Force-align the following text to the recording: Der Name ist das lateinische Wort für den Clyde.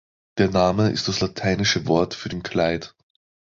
Der 0.39 0.49
Name 0.49 0.89
ist 0.89 1.09
das 1.09 1.19
lateinische 1.19 1.85
Wort 1.85 2.15
für 2.15 2.27
den 2.29 2.41
Clyde. 2.41 2.87